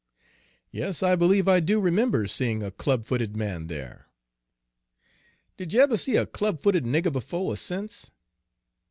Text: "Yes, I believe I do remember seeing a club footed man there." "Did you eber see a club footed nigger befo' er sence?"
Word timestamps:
"Yes, 0.71 1.03
I 1.03 1.15
believe 1.15 1.47
I 1.47 1.59
do 1.59 1.79
remember 1.79 2.25
seeing 2.25 2.63
a 2.63 2.71
club 2.71 3.05
footed 3.05 3.37
man 3.37 3.67
there." 3.67 4.07
"Did 5.57 5.73
you 5.73 5.81
eber 5.83 5.95
see 5.95 6.15
a 6.15 6.25
club 6.25 6.59
footed 6.59 6.85
nigger 6.85 7.13
befo' 7.13 7.51
er 7.51 7.55
sence?" 7.55 8.11